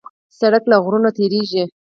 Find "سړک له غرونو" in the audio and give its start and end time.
0.39-1.09